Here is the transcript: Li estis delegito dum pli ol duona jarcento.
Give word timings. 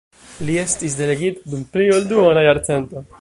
Li 0.47 0.55
estis 0.61 0.95
delegito 1.01 1.53
dum 1.53 1.69
pli 1.77 1.87
ol 1.99 2.09
duona 2.13 2.49
jarcento. 2.51 3.09